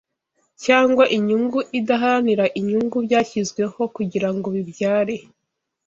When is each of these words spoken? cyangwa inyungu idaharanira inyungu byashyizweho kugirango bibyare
cyangwa 0.63 1.03
inyungu 1.17 1.59
idaharanira 1.79 2.45
inyungu 2.59 2.97
byashyizweho 3.05 3.81
kugirango 3.95 4.47
bibyare 4.55 5.15